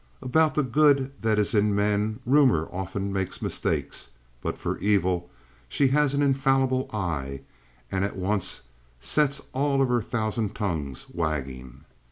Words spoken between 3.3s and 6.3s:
mistakes, but for evil she has an